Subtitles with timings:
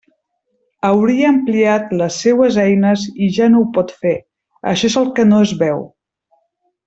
[0.87, 4.15] Hauria ampliat les seues eines i ja no ho pot fer,
[4.71, 5.85] això és el que no es veu.